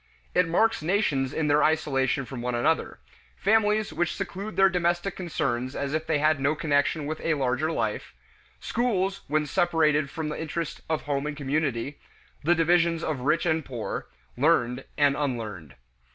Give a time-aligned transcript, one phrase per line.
[0.33, 2.97] It marks nations in their isolation from one another;
[3.37, 7.71] families which seclude their domestic concerns as if they had no connection with a larger
[7.71, 8.15] life;
[8.59, 11.99] schools when separated from the interest of home and community;
[12.43, 15.75] the divisions of rich and poor; learned and unlearned.